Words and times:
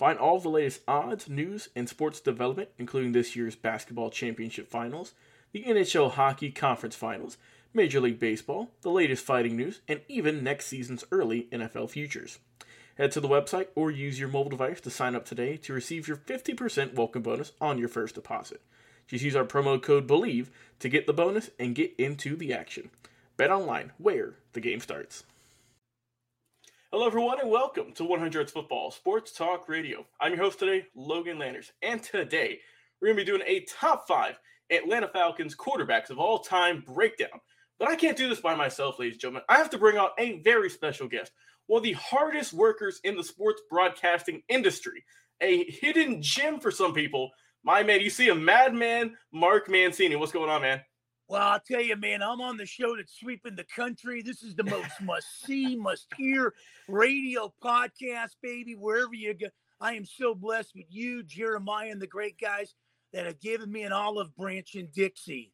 Find 0.00 0.18
all 0.18 0.40
the 0.40 0.48
latest 0.48 0.80
odds, 0.88 1.28
news, 1.28 1.68
and 1.76 1.86
sports 1.86 2.20
development, 2.20 2.70
including 2.78 3.12
this 3.12 3.36
year's 3.36 3.54
basketball 3.54 4.08
championship 4.08 4.66
finals, 4.66 5.12
the 5.52 5.62
NHL 5.62 6.12
hockey 6.12 6.50
conference 6.50 6.96
finals, 6.96 7.36
Major 7.74 8.00
League 8.00 8.18
Baseball, 8.18 8.70
the 8.80 8.88
latest 8.88 9.22
fighting 9.22 9.58
news, 9.58 9.82
and 9.86 10.00
even 10.08 10.42
next 10.42 10.68
season's 10.68 11.04
early 11.12 11.48
NFL 11.52 11.90
futures. 11.90 12.38
Head 12.96 13.12
to 13.12 13.20
the 13.20 13.28
website 13.28 13.66
or 13.74 13.90
use 13.90 14.18
your 14.18 14.30
mobile 14.30 14.48
device 14.48 14.80
to 14.80 14.90
sign 14.90 15.14
up 15.14 15.26
today 15.26 15.58
to 15.58 15.74
receive 15.74 16.08
your 16.08 16.16
50% 16.16 16.94
welcome 16.94 17.20
bonus 17.20 17.52
on 17.60 17.76
your 17.76 17.88
first 17.88 18.14
deposit. 18.14 18.62
Just 19.06 19.22
use 19.22 19.36
our 19.36 19.44
promo 19.44 19.82
code 19.82 20.06
BELIEVE 20.06 20.50
to 20.78 20.88
get 20.88 21.06
the 21.06 21.12
bonus 21.12 21.50
and 21.58 21.74
get 21.74 21.92
into 21.98 22.36
the 22.36 22.54
action. 22.54 22.88
Bet 23.36 23.50
online, 23.50 23.92
where 23.98 24.36
the 24.54 24.60
game 24.60 24.80
starts. 24.80 25.24
Hello, 26.92 27.06
everyone, 27.06 27.38
and 27.38 27.48
welcome 27.48 27.92
to 27.92 28.02
100 28.02 28.50
Football 28.50 28.90
Sports 28.90 29.30
Talk 29.30 29.68
Radio. 29.68 30.04
I'm 30.20 30.32
your 30.32 30.42
host 30.42 30.58
today, 30.58 30.86
Logan 30.96 31.38
Landers, 31.38 31.70
and 31.82 32.02
today 32.02 32.58
we're 33.00 33.06
going 33.06 33.16
to 33.16 33.24
be 33.24 33.30
doing 33.30 33.46
a 33.46 33.64
top 33.66 34.08
five 34.08 34.40
Atlanta 34.72 35.06
Falcons 35.06 35.54
quarterbacks 35.54 36.10
of 36.10 36.18
all 36.18 36.40
time 36.40 36.82
breakdown. 36.84 37.40
But 37.78 37.90
I 37.90 37.94
can't 37.94 38.16
do 38.16 38.28
this 38.28 38.40
by 38.40 38.56
myself, 38.56 38.98
ladies 38.98 39.14
and 39.14 39.20
gentlemen. 39.20 39.42
I 39.48 39.58
have 39.58 39.70
to 39.70 39.78
bring 39.78 39.98
out 39.98 40.14
a 40.18 40.40
very 40.40 40.68
special 40.68 41.06
guest, 41.06 41.30
one 41.68 41.78
of 41.78 41.84
the 41.84 41.92
hardest 41.92 42.52
workers 42.52 43.00
in 43.04 43.16
the 43.16 43.22
sports 43.22 43.62
broadcasting 43.70 44.42
industry, 44.48 45.04
a 45.40 45.70
hidden 45.70 46.20
gem 46.20 46.58
for 46.58 46.72
some 46.72 46.92
people. 46.92 47.30
My 47.62 47.84
man, 47.84 48.00
you 48.00 48.10
see 48.10 48.30
a 48.30 48.34
madman, 48.34 49.16
Mark 49.32 49.70
Mancini. 49.70 50.16
What's 50.16 50.32
going 50.32 50.50
on, 50.50 50.62
man? 50.62 50.80
Well, 51.30 51.42
I'll 51.42 51.60
tell 51.60 51.80
you, 51.80 51.94
man, 51.94 52.24
I'm 52.24 52.40
on 52.40 52.56
the 52.56 52.66
show 52.66 52.96
that's 52.96 53.16
sweeping 53.20 53.54
the 53.54 53.62
country. 53.62 54.20
This 54.20 54.42
is 54.42 54.56
the 54.56 54.64
most 54.64 54.90
must 55.00 55.44
see, 55.46 55.76
must 55.76 56.08
hear 56.16 56.54
radio 56.88 57.54
podcast, 57.62 58.30
baby, 58.42 58.74
wherever 58.74 59.14
you 59.14 59.34
go. 59.34 59.46
I 59.80 59.94
am 59.94 60.04
so 60.04 60.34
blessed 60.34 60.72
with 60.74 60.86
you, 60.90 61.22
Jeremiah, 61.22 61.90
and 61.92 62.02
the 62.02 62.08
great 62.08 62.36
guys 62.36 62.74
that 63.12 63.26
have 63.26 63.38
given 63.38 63.70
me 63.70 63.84
an 63.84 63.92
olive 63.92 64.34
branch 64.34 64.74
in 64.74 64.88
Dixie. 64.92 65.52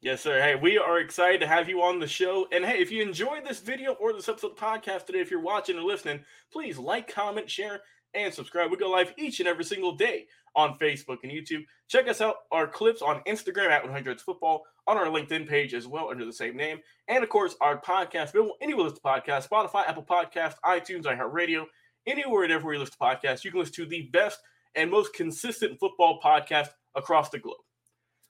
Yes, 0.00 0.22
sir. 0.22 0.40
Hey, 0.40 0.54
we 0.54 0.78
are 0.78 0.98
excited 0.98 1.40
to 1.42 1.46
have 1.46 1.68
you 1.68 1.82
on 1.82 2.00
the 2.00 2.08
show. 2.08 2.46
And 2.50 2.64
hey, 2.64 2.80
if 2.80 2.90
you 2.90 3.02
enjoyed 3.02 3.44
this 3.44 3.60
video 3.60 3.92
or 3.92 4.14
this 4.14 4.30
episode 4.30 4.52
of 4.52 4.56
the 4.56 4.62
podcast 4.62 5.04
today, 5.04 5.20
if 5.20 5.30
you're 5.30 5.40
watching 5.40 5.76
or 5.76 5.82
listening, 5.82 6.20
please 6.50 6.78
like, 6.78 7.14
comment, 7.14 7.50
share, 7.50 7.82
and 8.14 8.32
subscribe. 8.32 8.70
We 8.70 8.78
go 8.78 8.88
live 8.88 9.12
each 9.18 9.40
and 9.40 9.48
every 9.48 9.64
single 9.64 9.92
day 9.92 10.26
on 10.54 10.78
Facebook 10.78 11.18
and 11.22 11.32
YouTube. 11.32 11.64
Check 11.88 12.08
us 12.08 12.20
out, 12.20 12.36
our 12.50 12.66
clips 12.66 13.02
on 13.02 13.22
Instagram 13.26 13.70
at 13.70 13.84
100s 13.84 14.20
Football, 14.20 14.64
on 14.86 14.96
our 14.96 15.06
LinkedIn 15.06 15.48
page 15.48 15.74
as 15.74 15.86
well 15.86 16.10
under 16.10 16.24
the 16.24 16.32
same 16.32 16.56
name. 16.56 16.78
And 17.08 17.22
of 17.22 17.30
course, 17.30 17.54
our 17.60 17.80
podcast, 17.80 18.30
available 18.30 18.56
anywhere 18.60 18.90
to 18.90 19.00
podcasts, 19.00 19.48
Spotify, 19.48 19.86
Apple 19.86 20.04
Podcasts, 20.04 20.56
iTunes, 20.64 21.04
iHeartRadio, 21.04 21.64
anywhere 22.06 22.44
and 22.44 22.52
everywhere 22.52 22.74
you 22.74 22.80
listen 22.80 22.94
to 22.98 23.04
podcasts. 23.04 23.44
You 23.44 23.50
can 23.50 23.60
listen 23.60 23.74
to 23.74 23.86
the 23.86 24.10
best 24.12 24.40
and 24.74 24.90
most 24.90 25.14
consistent 25.14 25.78
football 25.78 26.20
podcast 26.22 26.68
across 26.94 27.30
the 27.30 27.38
globe. 27.38 27.56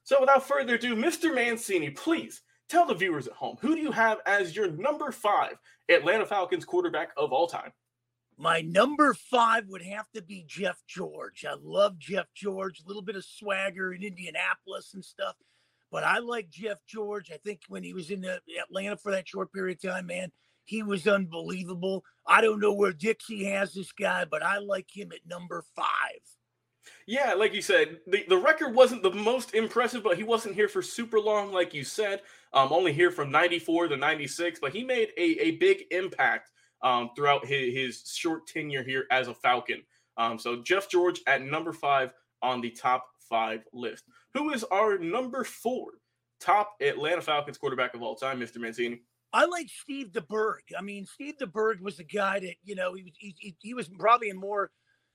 So 0.05 0.21
without 0.21 0.47
further 0.47 0.75
ado, 0.75 0.97
Mr. 0.97 1.35
Mancini, 1.35 1.91
please 1.91 2.43
tell 2.69 2.87
the 2.87 2.95
viewers 2.95 3.29
at 3.29 3.35
home, 3.35 3.57
who 3.61 3.75
do 3.75 3.81
you 3.81 3.93
have 3.93 4.19
as 4.27 4.57
your 4.57 4.71
number 4.73 5.13
five 5.13 5.55
Atlanta 5.89 6.27
Falcons 6.27 6.65
quarterback 6.65 7.11
of 7.17 7.33
all 7.33 7.47
time? 7.47 7.73
My 8.43 8.61
number 8.61 9.15
five 9.15 9.69
would 9.69 9.83
have 9.83 10.11
to 10.17 10.21
be 10.21 10.45
Jeff 10.49 10.83
George. 10.89 11.45
I 11.49 11.55
love 11.63 11.97
Jeff 11.97 12.27
George, 12.35 12.81
a 12.81 12.89
little 12.89 13.01
bit 13.01 13.15
of 13.15 13.25
swagger 13.25 13.93
in 13.93 14.03
Indianapolis 14.03 14.95
and 14.95 15.05
stuff. 15.05 15.37
But 15.93 16.03
I 16.03 16.19
like 16.19 16.51
Jeff 16.51 16.79
George. 16.85 17.31
I 17.31 17.37
think 17.37 17.61
when 17.69 17.85
he 17.85 17.95
was 17.95 18.11
in 18.11 18.27
Atlanta 18.61 18.97
for 18.97 19.13
that 19.13 19.29
short 19.29 19.53
period 19.53 19.79
of 19.85 19.93
time, 19.93 20.07
man, 20.07 20.33
he 20.65 20.83
was 20.83 21.07
unbelievable. 21.07 22.03
I 22.27 22.41
don't 22.41 22.59
know 22.59 22.73
where 22.73 22.93
Dixie 22.93 23.45
has 23.45 23.75
this 23.75 23.93
guy, 23.93 24.25
but 24.25 24.43
I 24.43 24.59
like 24.59 24.89
him 24.93 25.13
at 25.13 25.25
number 25.25 25.63
five. 25.77 25.87
Yeah, 27.07 27.35
like 27.35 27.55
you 27.55 27.63
said, 27.63 28.01
the, 28.09 28.25
the 28.29 28.37
record 28.37 28.75
wasn't 28.75 29.05
the 29.05 29.13
most 29.13 29.55
impressive, 29.55 30.03
but 30.03 30.17
he 30.17 30.25
wasn't 30.25 30.57
here 30.57 30.67
for 30.67 30.83
super 30.83 31.21
long, 31.21 31.53
like 31.53 31.75
you 31.75 31.85
said. 31.85 32.23
Um, 32.53 32.73
only 32.73 32.93
here 32.93 33.13
from 33.13 33.31
94 33.31 33.87
to 33.87 33.97
96, 33.97 34.59
but 34.59 34.73
he 34.73 34.83
made 34.83 35.11
a, 35.17 35.23
a 35.41 35.51
big 35.53 35.85
impact 35.93 36.51
um, 36.83 37.11
throughout 37.15 37.47
his, 37.47 37.75
his, 37.75 38.13
short 38.13 38.47
tenure 38.47 38.83
here 38.83 39.07
as 39.11 39.29
a 39.29 39.35
Falcon. 39.35 39.83
Um, 40.17 40.39
so 40.39 40.63
Jeff 40.63 40.89
George 40.89 41.21
at 41.27 41.43
number 41.43 41.73
five 41.73 42.13
on 42.43 42.61
the 42.61 42.71
top 42.71 43.07
five 43.29 43.65
list. 43.73 44.05
Who 44.35 44.51
is 44.53 44.65
our 44.65 44.99
number 44.99 45.45
four 45.45 45.93
top 46.41 46.75
Atlanta 46.81 47.23
Falcons 47.23 47.59
quarterback 47.59 47.95
of 47.95 48.03
all 48.03 48.17
time, 48.17 48.41
Mr. 48.41 48.59
Mancini? 48.59 49.01
I 49.33 49.47
like 49.47 49.69
Steve 49.69 50.09
DeBerg. 50.13 50.61
I 50.77 50.83
mean, 50.83 51.07
Steve 51.07 51.37
DeBerg 51.41 51.81
was 51.81 51.99
a 51.99 52.05
guy 52.05 52.41
that 52.41 52.57
you 52.65 52.75
know 52.75 52.95
he 52.95 53.03
was 53.03 53.13
he, 53.17 53.57
he 53.61 53.75
was 53.75 53.89
probably 53.89 54.29
in 54.29 54.37
more 54.37 54.71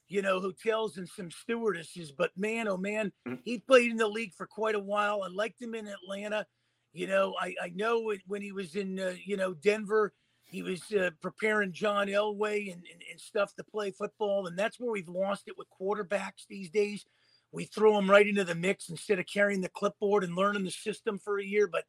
you 0.07 0.22
know 0.22 0.39
hotels 0.39 0.97
and 0.97 1.07
some 1.07 1.29
stewardesses, 1.29 2.11
but 2.11 2.31
man, 2.35 2.67
oh 2.67 2.77
man, 2.77 3.11
mm-hmm. 3.27 3.35
he 3.44 3.59
played 3.59 3.91
in 3.91 3.97
the 3.97 4.07
league 4.07 4.33
for 4.33 4.47
quite 4.47 4.75
a 4.75 4.79
while. 4.79 5.22
I 5.23 5.27
liked 5.27 5.61
him 5.61 5.75
in 5.75 5.88
Atlanta. 5.88 6.45
You 6.94 7.07
know, 7.07 7.35
I 7.39 7.53
I 7.61 7.72
know 7.75 8.11
when 8.25 8.41
he 8.41 8.51
was 8.51 8.75
in 8.75 9.00
uh, 9.00 9.13
you 9.23 9.38
know 9.38 9.53
Denver 9.53 10.13
he 10.47 10.63
was 10.63 10.81
uh, 10.91 11.11
preparing 11.21 11.73
John 11.73 12.07
Elway 12.07 12.71
and, 12.71 12.83
and, 12.91 13.03
and, 13.11 13.19
stuff 13.19 13.53
to 13.55 13.63
play 13.63 13.91
football. 13.91 14.47
And 14.47 14.57
that's 14.57 14.79
where 14.79 14.91
we've 14.91 15.09
lost 15.09 15.43
it 15.47 15.57
with 15.57 15.67
quarterbacks 15.79 16.47
these 16.47 16.69
days. 16.69 17.05
We 17.51 17.65
throw 17.65 17.93
them 17.93 18.09
right 18.09 18.27
into 18.27 18.43
the 18.43 18.55
mix 18.55 18.89
instead 18.89 19.19
of 19.19 19.25
carrying 19.25 19.61
the 19.61 19.69
clipboard 19.69 20.23
and 20.23 20.35
learning 20.35 20.63
the 20.63 20.71
system 20.71 21.19
for 21.19 21.39
a 21.39 21.45
year. 21.45 21.67
But 21.67 21.83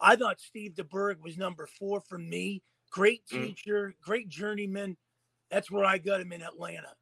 I 0.00 0.16
thought 0.16 0.40
Steve 0.40 0.74
DeBerg 0.74 1.20
was 1.22 1.38
number 1.38 1.68
four 1.78 2.00
for 2.00 2.18
me. 2.18 2.62
Great 2.90 3.26
mm. 3.28 3.46
teacher, 3.46 3.94
mm. 3.94 4.04
great 4.04 4.28
journeyman. 4.28 4.96
That's 5.50 5.70
where 5.70 5.84
I 5.84 5.98
got 5.98 6.20
him 6.20 6.32
in 6.32 6.42
Atlanta. 6.42 6.94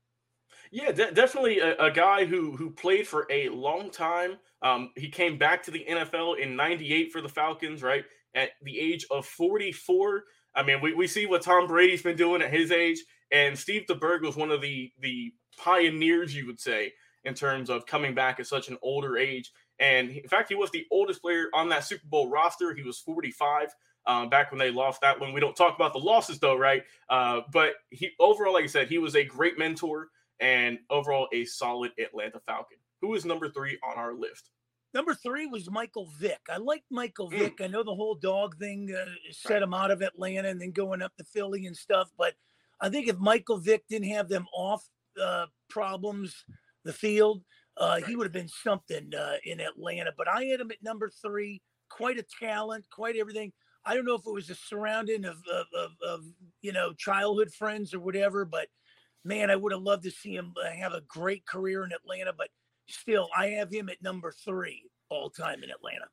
Yeah, 0.70 0.92
de- 0.92 1.12
definitely 1.12 1.60
a, 1.60 1.76
a, 1.76 1.90
guy 1.90 2.26
who 2.26 2.54
who 2.54 2.70
played 2.70 3.06
for 3.06 3.26
a 3.30 3.48
long 3.48 3.90
time. 3.90 4.36
Um, 4.60 4.90
he 4.96 5.08
came 5.08 5.38
back 5.38 5.62
to 5.62 5.70
the 5.70 5.84
NFL 5.88 6.38
in 6.38 6.56
'98 6.56 7.12
for 7.12 7.22
the 7.22 7.28
Falcons, 7.28 7.82
right 7.82 8.04
at 8.34 8.50
the 8.62 8.78
age 8.78 9.06
of 9.10 9.26
44. 9.26 10.24
I 10.54 10.62
mean, 10.62 10.80
we, 10.80 10.94
we 10.94 11.06
see 11.06 11.26
what 11.26 11.42
Tom 11.42 11.66
Brady's 11.66 12.02
been 12.02 12.16
doing 12.16 12.42
at 12.42 12.52
his 12.52 12.70
age, 12.72 12.98
and 13.30 13.58
Steve 13.58 13.84
DeBerg 13.88 14.22
was 14.22 14.36
one 14.36 14.50
of 14.50 14.60
the 14.60 14.92
the 15.00 15.32
pioneers, 15.56 16.34
you 16.34 16.46
would 16.46 16.60
say, 16.60 16.92
in 17.24 17.34
terms 17.34 17.70
of 17.70 17.86
coming 17.86 18.14
back 18.14 18.40
at 18.40 18.46
such 18.46 18.68
an 18.68 18.78
older 18.82 19.16
age. 19.16 19.52
And 19.78 20.10
in 20.10 20.28
fact, 20.28 20.48
he 20.48 20.54
was 20.54 20.70
the 20.70 20.86
oldest 20.90 21.22
player 21.22 21.48
on 21.54 21.68
that 21.68 21.84
Super 21.84 22.06
Bowl 22.06 22.28
roster. 22.28 22.74
He 22.74 22.82
was 22.82 22.98
45 22.98 23.68
um, 24.06 24.28
back 24.28 24.50
when 24.50 24.58
they 24.58 24.70
lost 24.70 25.00
that 25.02 25.20
one. 25.20 25.32
We 25.32 25.40
don't 25.40 25.56
talk 25.56 25.76
about 25.76 25.92
the 25.92 26.00
losses 26.00 26.38
though, 26.38 26.56
right? 26.56 26.82
Uh, 27.08 27.42
but 27.52 27.74
he 27.90 28.10
overall, 28.18 28.54
like 28.54 28.64
I 28.64 28.68
said, 28.68 28.88
he 28.88 28.98
was 28.98 29.14
a 29.14 29.24
great 29.24 29.58
mentor 29.58 30.08
and 30.40 30.78
overall 30.90 31.28
a 31.32 31.44
solid 31.44 31.92
Atlanta 31.98 32.40
Falcon. 32.40 32.78
Who 33.00 33.14
is 33.14 33.24
number 33.24 33.48
three 33.50 33.78
on 33.82 33.96
our 33.96 34.14
list? 34.14 34.50
Number 34.94 35.14
three 35.14 35.46
was 35.46 35.70
Michael 35.70 36.10
Vick. 36.18 36.40
I 36.48 36.56
liked 36.56 36.86
Michael 36.90 37.30
mm. 37.30 37.38
Vick. 37.38 37.60
I 37.60 37.66
know 37.66 37.82
the 37.82 37.94
whole 37.94 38.14
dog 38.14 38.56
thing 38.58 38.94
uh, 38.94 39.10
set 39.30 39.62
him 39.62 39.74
out 39.74 39.90
of 39.90 40.02
Atlanta 40.02 40.48
and 40.48 40.60
then 40.60 40.70
going 40.70 41.02
up 41.02 41.14
to 41.16 41.24
Philly 41.24 41.66
and 41.66 41.76
stuff. 41.76 42.10
But 42.16 42.34
I 42.80 42.88
think 42.88 43.08
if 43.08 43.18
Michael 43.18 43.58
Vick 43.58 43.84
didn't 43.88 44.08
have 44.08 44.28
them 44.28 44.46
off 44.54 44.84
uh, 45.22 45.46
problems, 45.68 46.44
the 46.84 46.92
field, 46.92 47.42
uh, 47.76 48.00
he 48.00 48.16
would 48.16 48.24
have 48.24 48.32
been 48.32 48.48
something 48.48 49.12
uh, 49.14 49.36
in 49.44 49.60
Atlanta. 49.60 50.12
But 50.16 50.28
I 50.28 50.44
had 50.44 50.60
him 50.60 50.70
at 50.70 50.82
number 50.82 51.10
three. 51.22 51.62
Quite 51.90 52.18
a 52.18 52.24
talent, 52.40 52.86
quite 52.90 53.16
everything. 53.16 53.52
I 53.84 53.94
don't 53.94 54.04
know 54.04 54.14
if 54.14 54.26
it 54.26 54.32
was 54.32 54.50
a 54.50 54.54
surrounding 54.54 55.24
of, 55.24 55.36
of, 55.52 55.66
of, 55.76 55.90
of 56.06 56.20
you 56.60 56.72
know 56.72 56.92
childhood 56.92 57.52
friends 57.52 57.94
or 57.94 58.00
whatever, 58.00 58.44
but 58.44 58.68
man, 59.24 59.50
I 59.50 59.56
would 59.56 59.72
have 59.72 59.82
loved 59.82 60.04
to 60.04 60.10
see 60.10 60.34
him 60.34 60.52
uh, 60.62 60.70
have 60.70 60.92
a 60.92 61.02
great 61.08 61.46
career 61.46 61.84
in 61.84 61.92
Atlanta. 61.92 62.32
But 62.36 62.48
still, 62.88 63.28
I 63.36 63.48
have 63.48 63.70
him 63.70 63.88
at 63.88 64.02
number 64.02 64.32
three 64.32 64.82
all 65.10 65.30
time 65.30 65.62
in 65.62 65.70
Atlanta. 65.70 66.06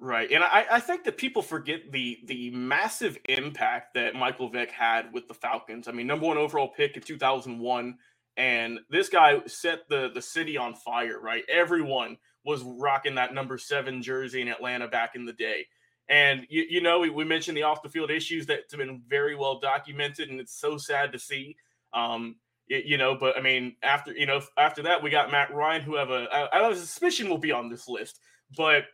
Right, 0.00 0.30
and 0.32 0.42
I, 0.42 0.66
I 0.72 0.80
think 0.80 1.04
that 1.04 1.16
people 1.16 1.40
forget 1.40 1.92
the 1.92 2.18
the 2.26 2.50
massive 2.50 3.16
impact 3.28 3.94
that 3.94 4.14
Michael 4.14 4.48
Vick 4.48 4.70
had 4.70 5.12
with 5.12 5.28
the 5.28 5.34
Falcons. 5.34 5.86
I 5.88 5.92
mean, 5.92 6.06
number 6.06 6.26
one 6.26 6.36
overall 6.36 6.68
pick 6.68 6.96
in 6.96 7.02
2001, 7.02 7.96
and 8.36 8.80
this 8.90 9.08
guy 9.08 9.40
set 9.46 9.88
the 9.88 10.10
the 10.12 10.20
city 10.20 10.56
on 10.56 10.74
fire. 10.74 11.20
Right, 11.20 11.44
everyone 11.48 12.18
was 12.44 12.62
rocking 12.62 13.14
that 13.14 13.34
number 13.34 13.56
seven 13.56 14.02
jersey 14.02 14.42
in 14.42 14.48
Atlanta 14.48 14.88
back 14.88 15.14
in 15.14 15.24
the 15.24 15.32
day. 15.32 15.66
And 16.08 16.46
you, 16.50 16.66
you 16.68 16.80
know, 16.82 17.00
we, 17.00 17.08
we 17.08 17.24
mentioned 17.24 17.56
the 17.56 17.62
off 17.62 17.82
the 17.82 17.88
field 17.88 18.10
issues 18.10 18.46
that's 18.46 18.74
been 18.74 19.00
very 19.08 19.34
well 19.34 19.58
documented, 19.58 20.28
and 20.28 20.40
it's 20.40 20.58
so 20.58 20.76
sad 20.76 21.12
to 21.12 21.18
see. 21.18 21.56
Um, 21.94 22.36
you 22.68 22.96
know, 22.96 23.14
but 23.14 23.36
I 23.36 23.42
mean, 23.42 23.76
after 23.82 24.12
you 24.12 24.26
know, 24.26 24.40
after 24.56 24.82
that, 24.82 25.02
we 25.02 25.10
got 25.10 25.30
Matt 25.30 25.54
Ryan, 25.54 25.82
who 25.82 25.96
have 25.96 26.10
a 26.10 26.26
I, 26.32 26.58
I 26.58 26.62
have 26.62 26.72
a 26.72 26.76
suspicion 26.76 27.28
will 27.28 27.38
be 27.38 27.52
on 27.52 27.68
this 27.68 27.88
list, 27.88 28.20
but 28.56 28.84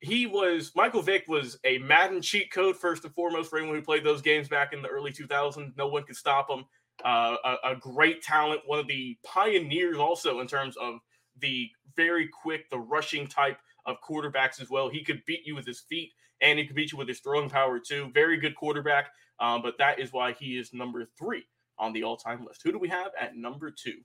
he 0.00 0.26
was 0.26 0.72
Michael 0.74 1.02
Vick 1.02 1.24
was 1.28 1.58
a 1.64 1.78
Madden 1.78 2.20
cheat 2.20 2.52
code 2.52 2.76
first 2.76 3.04
and 3.04 3.14
foremost 3.14 3.50
for 3.50 3.58
anyone 3.58 3.76
who 3.76 3.82
played 3.82 4.04
those 4.04 4.20
games 4.20 4.48
back 4.48 4.72
in 4.72 4.82
the 4.82 4.88
early 4.88 5.12
2000s. 5.12 5.76
No 5.76 5.86
one 5.86 6.02
could 6.02 6.16
stop 6.16 6.50
him. 6.50 6.64
Uh, 7.04 7.36
a, 7.44 7.70
a, 7.72 7.76
great 7.76 8.22
talent, 8.22 8.60
one 8.66 8.78
of 8.78 8.86
the 8.86 9.16
pioneers 9.24 9.96
also 9.96 10.40
in 10.40 10.46
terms 10.46 10.76
of 10.76 10.96
the 11.40 11.68
very 11.96 12.28
quick, 12.28 12.68
the 12.70 12.78
rushing 12.78 13.26
type 13.26 13.58
of 13.86 13.96
quarterbacks 14.06 14.60
as 14.60 14.68
well. 14.68 14.88
He 14.88 15.02
could 15.02 15.24
beat 15.26 15.40
you 15.44 15.56
with 15.56 15.66
his 15.66 15.80
feet 15.80 16.12
and 16.42 16.58
he 16.58 16.66
could 16.66 16.76
beat 16.76 16.92
you 16.92 16.98
with 16.98 17.08
his 17.08 17.20
throwing 17.20 17.48
power 17.48 17.80
too. 17.80 18.10
Very 18.12 18.36
good 18.36 18.54
quarterback, 18.54 19.08
um, 19.40 19.62
but 19.62 19.78
that 19.78 19.98
is 19.98 20.12
why 20.12 20.32
he 20.32 20.58
is 20.58 20.72
number 20.72 21.04
three 21.18 21.44
on 21.82 21.92
the 21.92 22.04
all-time 22.04 22.40
list. 22.46 22.60
Who 22.64 22.72
do 22.72 22.78
we 22.78 22.88
have 22.88 23.10
at 23.20 23.36
number 23.36 23.70
two? 23.70 23.98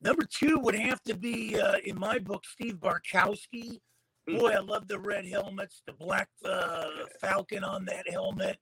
Number 0.00 0.24
two 0.40 0.58
would 0.58 0.74
have 0.76 1.02
to 1.04 1.14
be, 1.14 1.58
uh, 1.58 1.78
in 1.84 1.98
my 1.98 2.18
book, 2.18 2.44
Steve 2.54 2.76
Bartkowski. 2.76 3.80
Hmm. 4.28 4.38
Boy, 4.38 4.52
I 4.52 4.60
love 4.60 4.86
the 4.88 4.98
red 4.98 5.26
helmets, 5.26 5.82
the 5.86 5.92
black 5.92 6.28
uh, 6.44 6.88
falcon 7.20 7.64
on 7.64 7.84
that 7.86 8.06
helmet, 8.08 8.58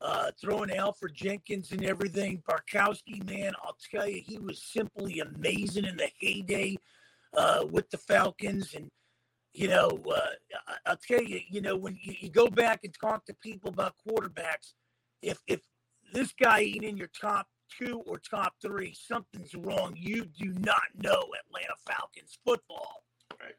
uh, 0.00 0.30
throwing 0.40 0.70
Alfred 0.72 1.14
Jenkins 1.14 1.72
and 1.72 1.84
everything. 1.84 2.42
Bartkowski, 2.48 3.16
man, 3.30 3.52
I'll 3.62 3.78
tell 3.90 4.08
you, 4.08 4.20
he 4.26 4.38
was 4.38 4.58
simply 4.76 5.20
amazing 5.20 5.84
in 5.84 5.96
the 5.96 6.10
heyday 6.20 6.76
uh, 7.40 7.64
with 7.70 7.88
the 7.90 7.98
Falcons. 7.98 8.74
And, 8.74 8.90
you 9.54 9.68
know, 9.68 9.88
uh, 10.12 10.20
I'll 10.84 11.00
tell 11.10 11.22
you, 11.22 11.40
you 11.48 11.60
know, 11.60 11.76
when 11.76 11.96
you, 12.02 12.14
you 12.20 12.30
go 12.30 12.48
back 12.48 12.80
and 12.84 12.94
talk 13.00 13.24
to 13.26 13.34
people 13.48 13.70
about 13.70 13.94
quarterbacks, 14.06 14.74
if 15.22 15.38
if 15.46 15.60
this 16.12 16.32
guy 16.32 16.60
ain't 16.60 16.84
in 16.84 16.96
your 16.96 17.10
top 17.18 17.46
two 17.78 18.02
or 18.06 18.18
top 18.18 18.54
three, 18.60 18.94
something's 18.94 19.54
wrong. 19.54 19.94
You 19.96 20.24
do 20.24 20.54
not 20.58 20.82
know 20.96 21.22
Atlanta 21.46 21.74
Falcons 21.86 22.38
football. 22.44 23.04
Right. 23.40 23.54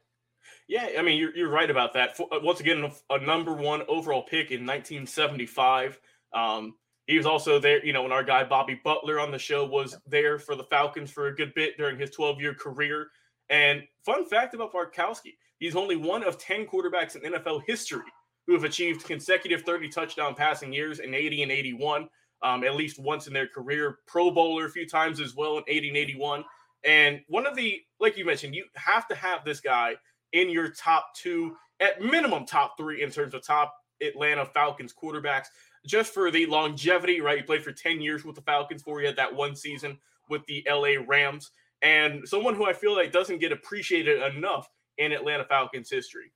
Yeah, 0.67 0.89
I 0.97 1.01
mean, 1.01 1.17
you're, 1.17 1.35
you're 1.35 1.49
right 1.49 1.69
about 1.69 1.93
that. 1.93 2.19
Uh, 2.19 2.39
once 2.41 2.59
again, 2.59 2.91
a, 3.09 3.19
number 3.19 3.53
one 3.53 3.83
overall 3.87 4.23
pick 4.23 4.51
in 4.51 4.65
1975. 4.65 5.99
Um, 6.33 6.75
he 7.05 7.15
was 7.15 7.25
also 7.25 7.57
there, 7.57 7.83
you 7.85 7.93
know, 7.93 8.03
when 8.03 8.11
our 8.11 8.23
guy 8.23 8.43
Bobby 8.43 8.79
Butler 8.83 9.19
on 9.19 9.31
the 9.31 9.39
show 9.39 9.65
was 9.65 9.97
there 10.05 10.37
for 10.37 10.55
the 10.55 10.63
Falcons 10.63 11.09
for 11.09 11.27
a 11.27 11.35
good 11.35 11.53
bit 11.53 11.77
during 11.77 11.97
his 11.97 12.11
12 12.11 12.41
year 12.41 12.53
career. 12.53 13.07
And 13.49 13.83
fun 14.05 14.25
fact 14.25 14.53
about 14.53 14.73
Bartkowski, 14.73 15.35
he's 15.57 15.75
only 15.75 15.95
one 15.95 16.23
of 16.23 16.37
10 16.37 16.65
quarterbacks 16.65 17.15
in 17.15 17.31
NFL 17.31 17.61
history 17.65 18.11
who 18.45 18.53
have 18.53 18.65
achieved 18.65 19.05
consecutive 19.05 19.61
30 19.61 19.89
touchdown 19.89 20.35
passing 20.35 20.73
years 20.73 20.99
in 20.99 21.13
80 21.13 21.43
and 21.43 21.51
81 21.51 22.09
um, 22.43 22.63
at 22.63 22.75
least 22.75 22.99
once 22.99 23.27
in 23.27 23.33
their 23.33 23.47
career. 23.47 23.99
Pro 24.07 24.31
Bowler 24.31 24.65
a 24.65 24.69
few 24.69 24.87
times 24.87 25.19
as 25.19 25.35
well 25.35 25.57
in 25.57 25.63
80 25.67 25.89
and 25.89 25.97
81. 25.97 26.45
And 26.85 27.21
one 27.27 27.45
of 27.45 27.55
the, 27.55 27.81
like 27.99 28.17
you 28.17 28.25
mentioned, 28.25 28.55
you 28.55 28.65
have 28.75 29.07
to 29.07 29.15
have 29.15 29.43
this 29.43 29.59
guy 29.59 29.95
in 30.33 30.49
your 30.49 30.69
top 30.69 31.15
two, 31.15 31.55
at 31.79 32.01
minimum 32.01 32.45
top 32.45 32.77
three 32.77 33.03
in 33.03 33.09
terms 33.09 33.33
of 33.33 33.45
top 33.45 33.73
Atlanta 34.01 34.45
Falcons 34.45 34.93
quarterbacks, 34.93 35.47
just 35.85 36.13
for 36.13 36.31
the 36.31 36.45
longevity, 36.45 37.21
right? 37.21 37.37
He 37.37 37.43
played 37.43 37.63
for 37.63 37.71
10 37.71 38.01
years 38.01 38.23
with 38.23 38.35
the 38.35 38.41
Falcons 38.41 38.81
before 38.81 38.99
he 38.99 39.05
had 39.05 39.15
that 39.15 39.33
one 39.33 39.55
season 39.55 39.97
with 40.29 40.45
the 40.45 40.65
LA 40.69 41.03
Rams. 41.07 41.51
And 41.81 42.27
someone 42.27 42.55
who 42.55 42.65
I 42.65 42.73
feel 42.73 42.95
like 42.95 43.11
doesn't 43.11 43.39
get 43.39 43.51
appreciated 43.51 44.21
enough 44.35 44.67
in 44.97 45.11
Atlanta 45.11 45.45
Falcons 45.45 45.89
history. 45.89 46.31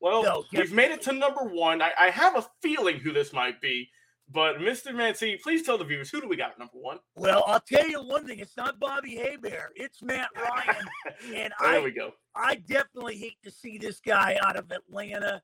Well, 0.00 0.22
no, 0.22 0.44
we've 0.52 0.72
made 0.72 0.90
it 0.90 1.02
to 1.02 1.12
number 1.12 1.44
one. 1.44 1.80
I, 1.80 1.92
I 1.98 2.10
have 2.10 2.36
a 2.36 2.46
feeling 2.62 2.98
who 2.98 3.12
this 3.12 3.32
might 3.32 3.60
be. 3.60 3.88
But 4.34 4.58
Mr. 4.58 4.92
Mancini, 4.92 5.36
please 5.36 5.62
tell 5.62 5.78
the 5.78 5.84
viewers 5.84 6.10
who 6.10 6.20
do 6.20 6.26
we 6.26 6.34
got 6.34 6.58
number 6.58 6.74
one? 6.74 6.98
Well, 7.14 7.44
I'll 7.46 7.60
tell 7.60 7.88
you 7.88 8.02
one 8.02 8.26
thing: 8.26 8.40
it's 8.40 8.56
not 8.56 8.80
Bobby 8.80 9.14
Hebert, 9.14 9.72
it's 9.76 10.02
Matt 10.02 10.28
Ryan. 10.36 10.84
and 11.32 11.52
there 11.60 11.80
I, 11.80 11.80
we 11.80 11.92
go. 11.92 12.10
I 12.34 12.56
definitely 12.56 13.16
hate 13.16 13.36
to 13.44 13.50
see 13.52 13.78
this 13.78 14.00
guy 14.00 14.36
out 14.44 14.56
of 14.56 14.72
Atlanta. 14.72 15.40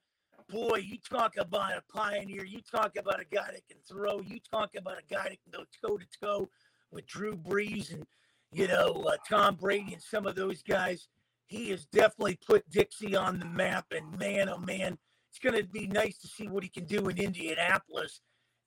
Boy, 0.48 0.78
you 0.78 0.98
talk 1.08 1.34
about 1.38 1.70
a 1.74 1.82
pioneer. 1.96 2.44
You 2.44 2.58
talk 2.68 2.96
about 2.98 3.20
a 3.20 3.24
guy 3.24 3.46
that 3.52 3.62
can 3.68 3.78
throw. 3.88 4.20
You 4.22 4.40
talk 4.50 4.70
about 4.76 4.98
a 4.98 5.14
guy 5.14 5.22
that 5.22 5.38
can 5.44 5.52
go 5.52 5.64
toe 5.80 5.96
to 5.96 6.06
toe 6.20 6.50
with 6.90 7.06
Drew 7.06 7.36
Brees 7.36 7.94
and 7.94 8.04
you 8.52 8.66
know 8.66 9.04
uh, 9.08 9.16
Tom 9.28 9.54
Brady 9.54 9.92
and 9.92 10.02
some 10.02 10.26
of 10.26 10.34
those 10.34 10.64
guys. 10.64 11.06
He 11.46 11.70
has 11.70 11.84
definitely 11.86 12.40
put 12.44 12.68
Dixie 12.68 13.14
on 13.14 13.38
the 13.38 13.44
map. 13.44 13.86
And 13.92 14.18
man, 14.18 14.48
oh 14.48 14.58
man, 14.58 14.98
it's 15.28 15.38
going 15.38 15.54
to 15.54 15.62
be 15.68 15.86
nice 15.86 16.18
to 16.18 16.26
see 16.26 16.48
what 16.48 16.64
he 16.64 16.68
can 16.68 16.86
do 16.86 17.08
in 17.08 17.18
Indianapolis 17.18 18.20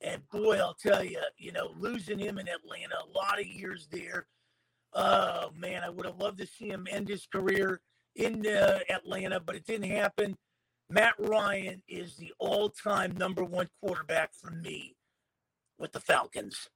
and 0.04 0.22
boy, 0.30 0.58
I'll 0.58 0.76
tell 0.76 1.04
you, 1.04 1.20
you 1.38 1.52
know, 1.52 1.74
losing 1.80 2.20
him 2.20 2.38
in 2.38 2.48
Atlanta, 2.48 2.96
a 2.96 3.18
lot 3.18 3.40
of 3.40 3.48
years 3.48 3.88
there. 3.90 4.28
Oh 4.94 5.50
man, 5.58 5.82
I 5.84 5.90
would 5.90 6.06
have 6.06 6.20
loved 6.20 6.38
to 6.40 6.48
see 6.48 6.68
him 6.68 6.88
end 6.92 7.08
his 7.08 7.26
career 7.26 7.82
in 8.16 8.46
uh, 8.46 8.80
Atlanta, 8.90 9.40
but 9.40 9.56
it 9.56 9.66
didn't 9.66 9.90
happen. 9.90 10.38
Matt 10.90 11.16
Ryan 11.18 11.82
is 11.88 12.16
the 12.18 12.32
all-time 12.38 13.16
number 13.18 13.44
one 13.44 13.70
quarterback 13.82 14.32
for 14.36 14.52
me 14.52 14.96
with 15.80 15.92
the 15.94 16.00
Falcons. 16.00 16.70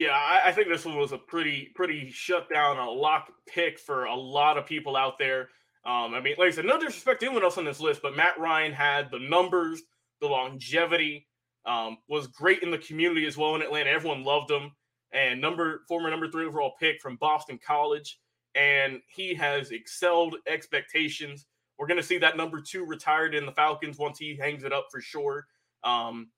Yeah, 0.00 0.12
I, 0.12 0.48
I, 0.48 0.52
think 0.52 0.68
this 0.68 0.84
one 0.84 0.96
was 0.96 1.12
a 1.12 1.18
pretty 1.18 1.70
pretty 1.74 2.10
shut 2.10 2.48
down, 2.52 2.78
a 2.78 2.90
lock 2.90 3.30
pick 3.46 3.78
for 3.78 4.04
a 4.04 4.14
lot 4.14 4.56
of 4.56 4.66
people 4.66 4.96
out 4.96 5.18
there. 5.18 5.50
Um, 5.84 6.14
I 6.14 6.20
mean, 6.20 6.34
like 6.38 6.48
I 6.48 6.50
said, 6.50 6.64
no 6.64 6.78
disrespect 6.78 7.20
to 7.20 7.26
anyone 7.26 7.44
else 7.44 7.58
on 7.58 7.64
this 7.64 7.80
list, 7.80 8.02
but 8.02 8.16
Matt 8.16 8.38
Ryan 8.38 8.72
had 8.72 9.10
the 9.10 9.18
numbers, 9.18 9.82
the 10.20 10.26
longevity, 10.26 11.27
um, 11.68 11.98
was 12.08 12.26
great 12.26 12.62
in 12.62 12.70
the 12.70 12.78
community 12.78 13.26
as 13.26 13.36
well 13.36 13.54
in 13.54 13.62
Atlanta. 13.62 13.90
Everyone 13.90 14.24
loved 14.24 14.50
him. 14.50 14.72
And 15.12 15.40
number 15.40 15.82
former 15.88 16.10
number 16.10 16.28
three 16.28 16.46
overall 16.46 16.74
pick 16.80 17.00
from 17.00 17.16
Boston 17.16 17.58
College, 17.64 18.18
and 18.54 19.00
he 19.08 19.34
has 19.34 19.70
excelled 19.70 20.36
expectations. 20.46 21.46
We're 21.78 21.86
going 21.86 22.00
to 22.00 22.06
see 22.06 22.18
that 22.18 22.36
number 22.36 22.60
two 22.60 22.84
retired 22.84 23.34
in 23.34 23.46
the 23.46 23.52
Falcons 23.52 23.98
once 23.98 24.18
he 24.18 24.36
hangs 24.36 24.64
it 24.64 24.72
up 24.72 24.88
for 24.90 25.00
sure. 25.00 25.46
Um, 25.84 26.28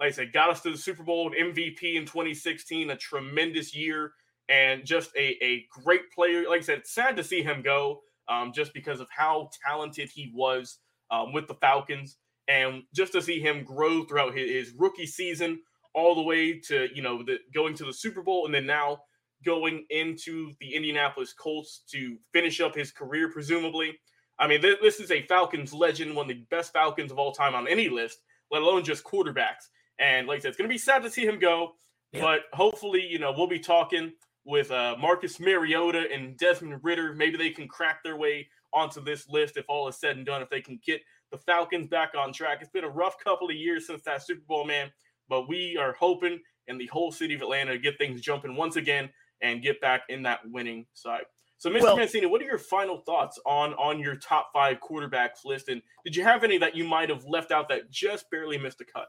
like 0.00 0.08
I 0.08 0.12
said, 0.12 0.32
got 0.32 0.50
us 0.50 0.60
to 0.62 0.70
the 0.70 0.78
Super 0.78 1.04
Bowl, 1.04 1.30
MVP 1.30 1.94
in 1.94 2.04
2016, 2.04 2.90
a 2.90 2.96
tremendous 2.96 3.76
year, 3.76 4.12
and 4.48 4.84
just 4.84 5.14
a, 5.16 5.44
a 5.44 5.66
great 5.70 6.10
player. 6.12 6.48
Like 6.48 6.62
I 6.62 6.64
said, 6.64 6.86
sad 6.86 7.16
to 7.16 7.24
see 7.24 7.42
him 7.42 7.62
go 7.62 8.00
um, 8.28 8.52
just 8.52 8.74
because 8.74 9.00
of 9.00 9.08
how 9.10 9.50
talented 9.64 10.10
he 10.12 10.32
was 10.34 10.78
um, 11.10 11.32
with 11.32 11.46
the 11.46 11.54
Falcons 11.54 12.16
and 12.48 12.82
just 12.94 13.12
to 13.12 13.22
see 13.22 13.40
him 13.40 13.64
grow 13.64 14.04
throughout 14.04 14.36
his, 14.36 14.50
his 14.50 14.74
rookie 14.78 15.06
season 15.06 15.60
all 15.94 16.14
the 16.14 16.22
way 16.22 16.58
to 16.58 16.88
you 16.94 17.02
know 17.02 17.22
the 17.22 17.38
going 17.54 17.74
to 17.74 17.84
the 17.84 17.92
Super 17.92 18.22
Bowl 18.22 18.46
and 18.46 18.54
then 18.54 18.66
now 18.66 18.98
going 19.44 19.84
into 19.90 20.52
the 20.60 20.74
Indianapolis 20.74 21.32
Colts 21.32 21.82
to 21.90 22.16
finish 22.32 22.60
up 22.60 22.74
his 22.74 22.90
career 22.90 23.30
presumably. 23.30 23.98
I 24.38 24.46
mean, 24.46 24.60
th- 24.60 24.80
this 24.82 25.00
is 25.00 25.10
a 25.10 25.22
Falcons 25.22 25.72
legend, 25.72 26.14
one 26.14 26.30
of 26.30 26.36
the 26.36 26.44
best 26.50 26.72
Falcons 26.72 27.10
of 27.10 27.18
all 27.18 27.32
time 27.32 27.54
on 27.54 27.66
any 27.68 27.88
list, 27.88 28.18
let 28.50 28.62
alone 28.62 28.84
just 28.84 29.04
quarterbacks. 29.04 29.68
And 29.98 30.26
like 30.26 30.38
I 30.38 30.40
said, 30.40 30.48
it's 30.48 30.58
going 30.58 30.68
to 30.68 30.74
be 30.74 30.78
sad 30.78 31.02
to 31.02 31.10
see 31.10 31.24
him 31.24 31.38
go, 31.38 31.72
yeah. 32.12 32.20
but 32.20 32.40
hopefully, 32.52 33.06
you 33.06 33.18
know, 33.18 33.32
we'll 33.34 33.46
be 33.46 33.58
talking 33.58 34.12
with 34.44 34.70
uh, 34.70 34.96
Marcus 35.00 35.40
Mariota 35.40 36.06
and 36.12 36.36
Desmond 36.36 36.80
Ridder. 36.82 37.14
Maybe 37.14 37.36
they 37.36 37.50
can 37.50 37.66
crack 37.66 38.02
their 38.02 38.16
way 38.16 38.48
onto 38.72 39.02
this 39.02 39.28
list 39.28 39.56
if 39.56 39.64
all 39.68 39.88
is 39.88 39.96
said 39.96 40.16
and 40.16 40.26
done, 40.26 40.42
if 40.42 40.50
they 40.50 40.60
can 40.60 40.78
get 40.84 41.00
the 41.30 41.38
Falcons 41.38 41.88
back 41.88 42.12
on 42.16 42.32
track. 42.32 42.58
It's 42.60 42.70
been 42.70 42.84
a 42.84 42.88
rough 42.88 43.16
couple 43.22 43.48
of 43.48 43.56
years 43.56 43.86
since 43.86 44.02
that 44.02 44.24
Super 44.24 44.42
Bowl, 44.46 44.64
man, 44.64 44.90
but 45.28 45.48
we 45.48 45.76
are 45.76 45.94
hoping 45.98 46.40
in 46.68 46.78
the 46.78 46.86
whole 46.86 47.12
city 47.12 47.34
of 47.34 47.42
Atlanta 47.42 47.72
to 47.72 47.78
get 47.78 47.98
things 47.98 48.20
jumping 48.20 48.56
once 48.56 48.76
again 48.76 49.08
and 49.42 49.62
get 49.62 49.80
back 49.80 50.02
in 50.08 50.22
that 50.22 50.40
winning 50.46 50.86
side. 50.94 51.24
So, 51.58 51.70
Mr. 51.70 51.82
Well, 51.82 51.96
Mancini, 51.96 52.26
what 52.26 52.42
are 52.42 52.44
your 52.44 52.58
final 52.58 52.98
thoughts 52.98 53.38
on 53.46 53.72
on 53.74 53.98
your 53.98 54.16
top 54.16 54.50
five 54.52 54.78
quarterbacks 54.80 55.44
list? 55.44 55.68
And 55.68 55.80
did 56.04 56.14
you 56.14 56.22
have 56.22 56.44
any 56.44 56.58
that 56.58 56.76
you 56.76 56.84
might 56.84 57.08
have 57.08 57.24
left 57.24 57.50
out 57.50 57.68
that 57.70 57.90
just 57.90 58.30
barely 58.30 58.58
missed 58.58 58.80
a 58.82 58.84
cut? 58.84 59.08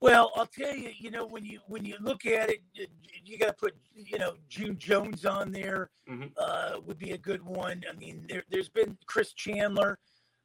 Well, 0.00 0.30
I'll 0.36 0.46
tell 0.46 0.76
you, 0.76 0.90
you 0.96 1.10
know, 1.10 1.26
when 1.26 1.44
you 1.44 1.58
when 1.66 1.84
you 1.84 1.96
look 2.00 2.26
at 2.26 2.50
it, 2.50 2.90
you 3.24 3.38
got 3.38 3.46
to 3.46 3.52
put, 3.54 3.74
you 3.94 4.18
know, 4.18 4.34
June 4.48 4.78
Jones 4.78 5.26
on 5.26 5.50
there 5.50 5.90
mm-hmm. 6.08 6.28
uh, 6.36 6.80
would 6.86 6.98
be 6.98 7.10
a 7.12 7.18
good 7.18 7.42
one. 7.42 7.82
I 7.90 7.96
mean, 7.96 8.24
there, 8.28 8.44
has 8.52 8.68
been 8.68 8.96
Chris 9.06 9.32
Chandler, 9.32 9.98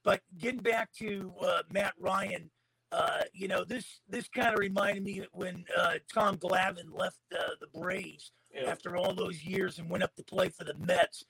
but 0.03 0.21
getting 0.37 0.61
back 0.61 0.91
to 0.93 1.33
uh, 1.41 1.61
Matt 1.71 1.93
Ryan, 1.99 2.49
uh, 2.91 3.21
you 3.33 3.47
know, 3.47 3.63
this 3.63 4.01
this 4.07 4.27
kind 4.27 4.53
of 4.53 4.59
reminded 4.59 5.03
me 5.03 5.23
when 5.31 5.65
uh, 5.77 5.93
Tom 6.13 6.37
Glavine 6.37 6.91
left 6.91 7.19
uh, 7.33 7.55
the 7.59 7.79
Braves 7.79 8.31
yeah. 8.53 8.69
after 8.69 8.95
all 8.95 9.13
those 9.13 9.43
years 9.43 9.79
and 9.79 9.89
went 9.89 10.03
up 10.03 10.15
to 10.15 10.23
play 10.23 10.49
for 10.49 10.63
the 10.63 10.75
Mets. 10.75 11.23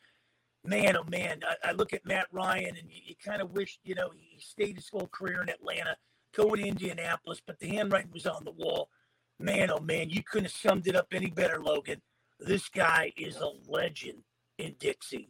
Man, 0.65 0.96
oh 0.98 1.03
man, 1.10 1.42
I, 1.48 1.70
I 1.70 1.72
look 1.74 1.94
at 1.94 2.06
Matt 2.06 2.27
Ryan 2.32 2.75
and 2.77 2.89
you, 2.89 3.01
you 3.06 3.15
kind 3.24 3.42
of 3.42 3.51
wish, 3.51 3.80
you 3.84 3.96
know, 3.96 4.12
he 4.13 4.39
stayed 4.39 4.77
his 4.77 4.89
whole 4.89 5.08
career 5.08 5.42
in 5.42 5.50
Atlanta 5.50 5.98
going 6.36 6.62
to 6.62 6.68
Indianapolis, 6.68 7.42
but 7.46 7.60
the 7.60 7.68
handwriting 7.68 8.12
was 8.12 8.25
on 8.25 8.44
the 8.44 8.51
wall. 8.51 8.89
Man, 9.39 9.70
oh 9.72 9.80
man, 9.80 10.10
you 10.10 10.24
couldn't 10.24 10.46
have 10.46 10.53
summed 10.53 10.88
it 10.88 10.96
up 10.96 11.08
any 11.12 11.30
better, 11.30 11.62
Logan. 11.62 12.01
This 12.39 12.70
guy 12.70 13.13
is 13.18 13.38
a 13.38 13.51
legend 13.68 14.24
in 14.58 14.75
Dixie. 14.80 15.30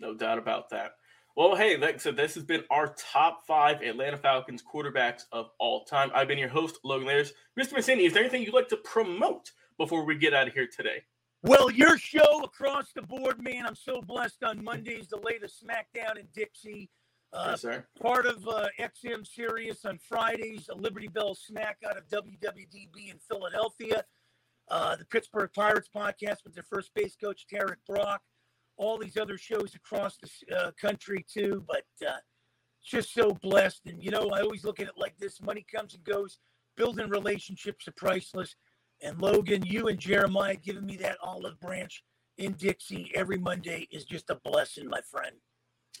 No 0.00 0.14
doubt 0.14 0.38
about 0.38 0.70
that. 0.70 0.92
Well, 1.36 1.54
hey, 1.54 1.76
like 1.76 1.96
I 1.96 1.98
said, 1.98 2.16
this 2.16 2.34
has 2.34 2.44
been 2.44 2.64
our 2.70 2.94
top 2.96 3.46
five 3.46 3.82
Atlanta 3.82 4.16
Falcons 4.16 4.62
quarterbacks 4.62 5.24
of 5.32 5.50
all 5.58 5.84
time. 5.84 6.10
I've 6.14 6.28
been 6.28 6.38
your 6.38 6.48
host, 6.48 6.78
Logan 6.82 7.08
Landers. 7.08 7.34
Mr. 7.60 7.74
Mancini, 7.74 8.06
is 8.06 8.14
there 8.14 8.22
anything 8.22 8.42
you'd 8.42 8.54
like 8.54 8.70
to 8.70 8.78
promote 8.78 9.52
before 9.76 10.06
we 10.06 10.16
get 10.16 10.32
out 10.32 10.48
of 10.48 10.54
here 10.54 10.66
today? 10.66 11.02
Well, 11.42 11.70
your 11.70 11.98
show 11.98 12.42
across 12.42 12.92
the 12.94 13.02
board, 13.02 13.42
man. 13.42 13.66
I'm 13.66 13.74
so 13.74 14.00
blessed 14.00 14.44
on 14.44 14.64
Mondays, 14.64 15.08
the 15.08 15.18
latest 15.18 15.62
SmackDown 15.62 16.18
in 16.18 16.26
Dixie. 16.34 16.88
Uh, 17.34 17.48
yes, 17.50 17.60
sir. 17.60 17.86
Part 18.00 18.24
of 18.24 18.48
uh, 18.48 18.68
XM 18.80 19.26
Sirius 19.26 19.84
on 19.84 19.98
Fridays, 19.98 20.70
a 20.70 20.74
Liberty 20.74 21.08
Bell 21.08 21.34
snack 21.34 21.76
out 21.86 21.98
of 21.98 22.08
WWDB 22.08 23.10
in 23.10 23.18
Philadelphia. 23.28 24.06
Uh, 24.70 24.96
the 24.96 25.04
Pittsburgh 25.04 25.50
Pirates 25.54 25.90
podcast 25.94 26.44
with 26.44 26.54
their 26.54 26.64
first 26.64 26.94
base 26.94 27.14
coach, 27.14 27.44
Tarrik 27.52 27.84
Brock. 27.86 28.22
All 28.76 28.98
these 28.98 29.16
other 29.16 29.38
shows 29.38 29.74
across 29.74 30.18
the 30.18 30.56
uh, 30.56 30.70
country, 30.80 31.24
too. 31.32 31.64
But 31.66 31.84
uh, 32.06 32.16
just 32.84 33.12
so 33.12 33.32
blessed. 33.42 33.82
And, 33.86 34.02
you 34.02 34.10
know, 34.10 34.30
I 34.30 34.40
always 34.40 34.64
look 34.64 34.80
at 34.80 34.88
it 34.88 34.94
like 34.96 35.16
this 35.18 35.42
money 35.42 35.64
comes 35.72 35.94
and 35.94 36.04
goes. 36.04 36.38
Building 36.76 37.08
relationships 37.08 37.88
are 37.88 37.92
priceless. 37.96 38.54
And 39.02 39.20
Logan, 39.20 39.64
you 39.64 39.88
and 39.88 39.98
Jeremiah 39.98 40.56
giving 40.56 40.86
me 40.86 40.96
that 40.98 41.18
olive 41.22 41.58
branch 41.60 42.02
in 42.38 42.52
Dixie 42.52 43.10
every 43.14 43.38
Monday 43.38 43.88
is 43.90 44.04
just 44.04 44.30
a 44.30 44.36
blessing, 44.44 44.88
my 44.88 45.00
friend. 45.10 45.36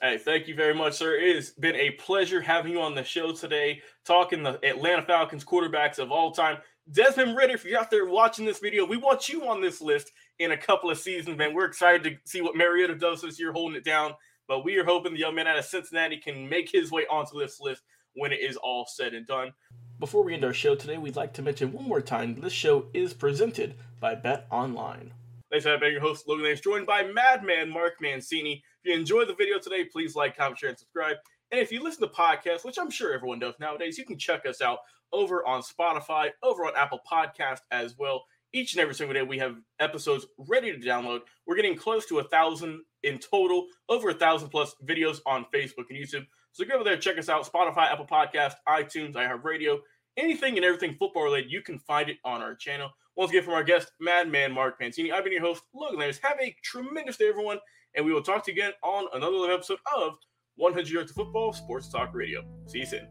Hey, 0.02 0.18
thank 0.18 0.46
you 0.46 0.54
very 0.54 0.74
much, 0.74 0.94
sir. 0.94 1.16
It 1.16 1.36
has 1.36 1.50
been 1.50 1.74
a 1.74 1.92
pleasure 1.92 2.42
having 2.42 2.72
you 2.72 2.82
on 2.82 2.94
the 2.94 3.02
show 3.02 3.32
today, 3.32 3.80
talking 4.04 4.42
the 4.42 4.62
Atlanta 4.62 5.00
Falcons 5.02 5.44
quarterbacks 5.44 5.98
of 5.98 6.12
all 6.12 6.32
time. 6.32 6.58
Desmond 6.92 7.36
Ridder, 7.36 7.54
if 7.54 7.64
you're 7.64 7.80
out 7.80 7.90
there 7.90 8.06
watching 8.06 8.44
this 8.44 8.58
video, 8.58 8.84
we 8.84 8.98
want 8.98 9.28
you 9.28 9.48
on 9.48 9.62
this 9.62 9.80
list 9.80 10.12
in 10.38 10.52
a 10.52 10.56
couple 10.56 10.90
of 10.90 10.98
seasons, 10.98 11.38
man. 11.38 11.54
We're 11.54 11.64
excited 11.66 12.04
to 12.04 12.16
see 12.24 12.40
what 12.40 12.56
Mariota 12.56 12.94
does 12.94 13.22
this 13.22 13.38
year, 13.38 13.52
holding 13.52 13.76
it 13.76 13.84
down. 13.84 14.14
But 14.48 14.64
we 14.64 14.76
are 14.76 14.84
hoping 14.84 15.12
the 15.12 15.18
young 15.18 15.34
man 15.34 15.46
out 15.46 15.58
of 15.58 15.64
Cincinnati 15.64 16.18
can 16.18 16.48
make 16.48 16.70
his 16.70 16.92
way 16.92 17.04
onto 17.10 17.38
this 17.38 17.60
list 17.60 17.82
when 18.14 18.32
it 18.32 18.40
is 18.40 18.56
all 18.56 18.86
said 18.86 19.12
and 19.14 19.26
done. 19.26 19.52
Before 19.98 20.22
we 20.22 20.34
end 20.34 20.44
our 20.44 20.52
show 20.52 20.74
today, 20.74 20.98
we'd 20.98 21.16
like 21.16 21.32
to 21.34 21.42
mention 21.42 21.72
one 21.72 21.88
more 21.88 22.00
time 22.00 22.34
this 22.34 22.52
show 22.52 22.86
is 22.94 23.12
presented 23.12 23.74
by 24.00 24.14
Bet 24.14 24.46
Online. 24.50 25.12
Thanks 25.50 25.64
for 25.64 25.70
having 25.70 25.92
your 25.92 26.00
host, 26.00 26.28
Logan 26.28 26.44
Lance, 26.44 26.60
joined 26.60 26.86
by 26.86 27.04
Madman 27.04 27.70
Mark 27.70 27.94
Mancini. 28.00 28.62
If 28.82 28.90
you 28.90 28.98
enjoyed 28.98 29.28
the 29.28 29.34
video 29.34 29.58
today, 29.58 29.84
please 29.84 30.14
like, 30.14 30.36
comment, 30.36 30.58
share, 30.58 30.70
and 30.70 30.78
subscribe. 30.78 31.16
And 31.50 31.60
if 31.60 31.70
you 31.70 31.82
listen 31.82 32.02
to 32.02 32.12
podcasts, 32.12 32.64
which 32.64 32.78
I'm 32.78 32.90
sure 32.90 33.14
everyone 33.14 33.38
does 33.38 33.54
nowadays, 33.60 33.96
you 33.96 34.04
can 34.04 34.18
check 34.18 34.44
us 34.46 34.60
out 34.60 34.78
over 35.12 35.46
on 35.46 35.62
Spotify, 35.62 36.30
over 36.42 36.66
on 36.66 36.72
Apple 36.76 37.00
Podcast 37.10 37.60
as 37.70 37.96
well. 37.96 38.24
Each 38.56 38.72
and 38.72 38.80
every 38.80 38.94
single 38.94 39.12
day, 39.12 39.20
we 39.20 39.36
have 39.36 39.56
episodes 39.80 40.24
ready 40.38 40.72
to 40.72 40.78
download. 40.78 41.20
We're 41.46 41.56
getting 41.56 41.76
close 41.76 42.06
to 42.06 42.20
a 42.20 42.24
thousand 42.24 42.80
in 43.02 43.18
total, 43.18 43.66
over 43.90 44.08
a 44.08 44.14
thousand 44.14 44.48
plus 44.48 44.74
videos 44.82 45.18
on 45.26 45.44
Facebook 45.54 45.90
and 45.90 45.98
YouTube. 45.98 46.26
So 46.52 46.64
go 46.64 46.76
over 46.76 46.84
there, 46.84 46.96
check 46.96 47.18
us 47.18 47.28
out 47.28 47.44
Spotify, 47.44 47.92
Apple 47.92 48.06
Podcast, 48.06 48.54
iTunes, 48.66 49.12
iHeartRadio, 49.12 49.80
anything 50.16 50.56
and 50.56 50.64
everything 50.64 50.96
football 50.98 51.24
related, 51.24 51.52
you 51.52 51.60
can 51.60 51.78
find 51.80 52.08
it 52.08 52.16
on 52.24 52.40
our 52.40 52.54
channel. 52.54 52.88
Once 53.14 53.30
again, 53.30 53.42
from 53.42 53.52
our 53.52 53.62
guest, 53.62 53.92
Madman 54.00 54.52
Mark 54.52 54.80
Mancini, 54.80 55.12
I've 55.12 55.24
been 55.24 55.34
your 55.34 55.42
host, 55.42 55.62
Logan 55.74 55.98
Landers. 55.98 56.18
Have 56.22 56.40
a 56.40 56.56
tremendous 56.64 57.18
day, 57.18 57.28
everyone, 57.28 57.58
and 57.94 58.06
we 58.06 58.14
will 58.14 58.22
talk 58.22 58.42
to 58.46 58.54
you 58.54 58.62
again 58.62 58.72
on 58.82 59.04
another 59.12 59.52
episode 59.52 59.80
of 59.94 60.14
100 60.54 60.88
Yards 60.88 61.10
of 61.10 61.16
Football 61.16 61.52
Sports 61.52 61.90
Talk 61.90 62.14
Radio. 62.14 62.42
See 62.64 62.78
you 62.78 62.86
soon. 62.86 63.06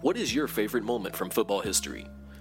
What 0.00 0.16
is 0.16 0.34
your 0.34 0.48
favorite 0.48 0.82
moment 0.82 1.14
from 1.14 1.30
football 1.30 1.60
history? 1.60 2.08